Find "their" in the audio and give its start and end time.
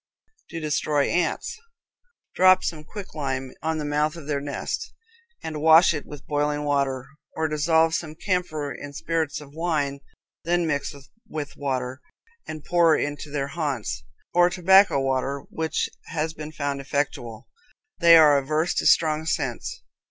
4.25-4.41, 13.29-13.49